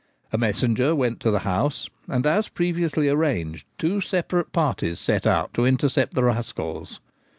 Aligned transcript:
A 0.33 0.37
messenger 0.39 0.95
went 0.95 1.19
to 1.19 1.29
the 1.29 1.41
house, 1.45 1.87
and, 2.07 2.25
as 2.25 2.49
previously 2.49 3.07
arranged, 3.07 3.67
two 3.77 4.01
separate 4.01 4.51
parties 4.51 4.99
set 4.99 5.27
out 5.27 5.53
to 5.53 5.63
intercept 5.63 6.15
the 6.15 6.23
rascals. 6.23 6.99